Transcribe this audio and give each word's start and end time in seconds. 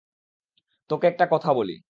তোকে 0.89 1.05
একটা 1.07 1.25
কথা 1.33 1.49
বলি। 1.53 1.75